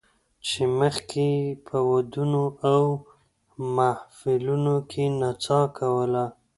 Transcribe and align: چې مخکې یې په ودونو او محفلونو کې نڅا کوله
چې 0.45 0.61
مخکې 0.79 1.25
یې 1.37 1.51
په 1.65 1.77
ودونو 1.89 2.43
او 2.71 2.83
محفلونو 3.75 4.75
کې 4.89 5.03
نڅا 5.19 5.61
کوله 5.77 6.25